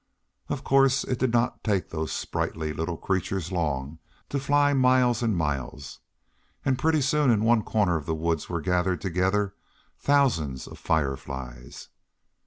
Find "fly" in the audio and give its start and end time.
4.39-4.73